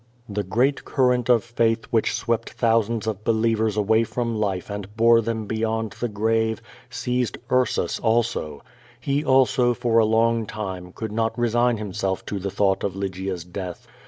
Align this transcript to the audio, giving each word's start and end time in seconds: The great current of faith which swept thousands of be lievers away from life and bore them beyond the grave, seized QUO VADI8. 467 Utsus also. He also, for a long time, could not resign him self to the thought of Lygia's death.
The 0.27 0.41
great 0.41 0.83
current 0.83 1.29
of 1.29 1.43
faith 1.43 1.85
which 1.91 2.15
swept 2.15 2.49
thousands 2.49 3.05
of 3.05 3.23
be 3.23 3.33
lievers 3.33 3.77
away 3.77 4.03
from 4.03 4.35
life 4.35 4.67
and 4.67 4.95
bore 4.97 5.21
them 5.21 5.45
beyond 5.45 5.91
the 5.91 6.07
grave, 6.07 6.59
seized 6.89 7.35
QUO 7.35 7.37
VADI8. 7.37 7.49
467 8.01 8.09
Utsus 8.09 8.09
also. 8.09 8.63
He 8.99 9.23
also, 9.23 9.75
for 9.75 9.99
a 9.99 10.05
long 10.05 10.47
time, 10.47 10.91
could 10.91 11.11
not 11.11 11.37
resign 11.37 11.77
him 11.77 11.93
self 11.93 12.25
to 12.25 12.39
the 12.39 12.49
thought 12.49 12.83
of 12.83 12.95
Lygia's 12.95 13.43
death. 13.43 13.85